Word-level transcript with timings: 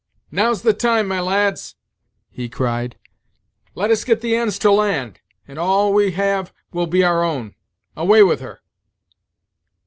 "Now's 0.31 0.63
the 0.63 0.73
time, 0.73 1.07
my 1.07 1.19
lads," 1.21 1.75
he 2.31 2.49
cried; 2.49 2.97
"let 3.75 3.91
us 3.91 4.03
get 4.03 4.21
the 4.21 4.35
ends 4.35 4.57
to 4.57 4.71
land, 4.71 5.19
and 5.47 5.59
all 5.59 5.93
we 5.93 6.13
have 6.13 6.51
will 6.73 6.87
be 6.87 7.03
our 7.03 7.23
own 7.23 7.53
away 7.95 8.23
with 8.23 8.39
her!" 8.39 8.61